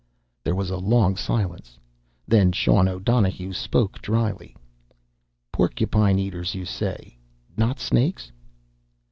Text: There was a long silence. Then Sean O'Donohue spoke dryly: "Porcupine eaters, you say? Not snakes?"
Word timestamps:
There 0.43 0.55
was 0.55 0.71
a 0.71 0.77
long 0.77 1.15
silence. 1.15 1.77
Then 2.27 2.51
Sean 2.53 2.87
O'Donohue 2.87 3.53
spoke 3.53 4.01
dryly: 4.01 4.55
"Porcupine 5.53 6.17
eaters, 6.17 6.55
you 6.55 6.65
say? 6.65 7.17
Not 7.55 7.79
snakes?" 7.79 8.31